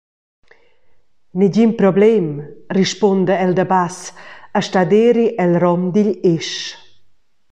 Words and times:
«Negin 1.41 1.71
problem», 1.81 2.25
rispunda 2.79 3.33
el 3.43 3.51
da 3.57 3.65
bass 3.73 3.97
e 4.57 4.61
stat 4.67 4.91
eri 5.07 5.25
el 5.43 5.51
rom 5.63 5.81
digl 5.93 6.13
esch. 6.33 6.59